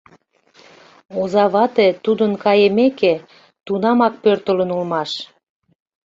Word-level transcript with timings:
Оза 1.19 1.45
вате, 1.53 1.87
тудын 2.03 2.31
кайымеке, 2.43 3.13
тунамак 3.65 4.13
пӧртылын 4.23 4.69
улмаш. 4.75 5.11